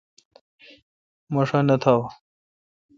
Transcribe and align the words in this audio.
مہ 1.33 1.41
ݭا 1.47 1.59
نہ 1.67 1.75
تھاوا۔ 1.81 2.07